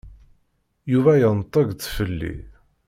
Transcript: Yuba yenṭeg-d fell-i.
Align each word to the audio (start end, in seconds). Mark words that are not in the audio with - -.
Yuba 0.91 1.13
yenṭeg-d 1.21 1.79
fell-i. 1.95 2.35